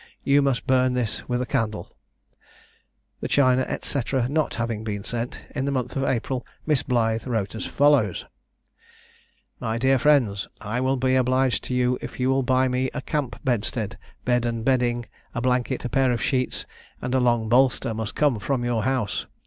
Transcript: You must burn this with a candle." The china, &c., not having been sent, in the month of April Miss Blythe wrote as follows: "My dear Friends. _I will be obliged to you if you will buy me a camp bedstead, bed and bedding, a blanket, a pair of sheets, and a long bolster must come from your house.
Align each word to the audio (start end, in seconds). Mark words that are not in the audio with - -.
You 0.23 0.41
must 0.41 0.65
burn 0.65 0.95
this 0.95 1.29
with 1.29 1.43
a 1.43 1.45
candle." 1.45 1.95
The 3.19 3.27
china, 3.27 3.67
&c., 3.83 4.01
not 4.29 4.55
having 4.55 4.83
been 4.83 5.03
sent, 5.03 5.41
in 5.53 5.65
the 5.65 5.71
month 5.71 5.95
of 5.95 6.03
April 6.03 6.43
Miss 6.65 6.81
Blythe 6.81 7.27
wrote 7.27 7.53
as 7.53 7.67
follows: 7.67 8.25
"My 9.59 9.77
dear 9.77 9.99
Friends. 9.99 10.47
_I 10.59 10.81
will 10.83 10.97
be 10.97 11.15
obliged 11.15 11.63
to 11.65 11.75
you 11.75 11.99
if 12.01 12.19
you 12.19 12.31
will 12.31 12.41
buy 12.41 12.67
me 12.67 12.89
a 12.95 13.01
camp 13.03 13.35
bedstead, 13.45 13.99
bed 14.25 14.43
and 14.43 14.65
bedding, 14.65 15.05
a 15.35 15.39
blanket, 15.41 15.85
a 15.85 15.89
pair 15.89 16.11
of 16.11 16.19
sheets, 16.19 16.65
and 16.99 17.13
a 17.13 17.19
long 17.19 17.47
bolster 17.47 17.93
must 17.93 18.15
come 18.15 18.39
from 18.39 18.65
your 18.65 18.81
house. 18.81 19.27